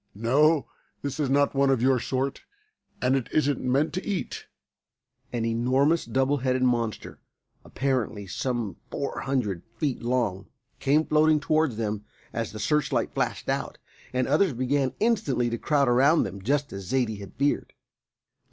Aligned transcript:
No, 0.15 0.65
this 1.03 1.19
is 1.19 1.29
not 1.29 1.53
one 1.53 1.69
of 1.69 1.79
your 1.79 1.99
sort, 1.99 2.41
and 3.03 3.15
it 3.15 3.27
isn't 3.31 3.61
meant 3.61 3.93
to 3.93 4.03
eat." 4.03 4.47
An 5.31 5.45
enormous 5.45 6.05
double 6.05 6.37
headed 6.37 6.63
monster, 6.63 7.19
apparently 7.63 8.25
some 8.25 8.77
four 8.89 9.19
hundred 9.19 9.61
feet 9.77 10.01
long, 10.01 10.47
came 10.79 11.05
floating 11.05 11.39
towards 11.39 11.77
them 11.77 12.03
as 12.33 12.51
the 12.51 12.57
searchlight 12.57 13.13
flashed 13.13 13.47
out, 13.47 13.77
and 14.11 14.27
others 14.27 14.53
began 14.53 14.95
instantly 14.99 15.51
to 15.51 15.59
crowd 15.59 15.87
about 15.87 16.23
them, 16.23 16.41
just 16.41 16.73
as 16.73 16.87
Zaidie 16.87 17.19
had 17.19 17.35
feared. 17.35 17.71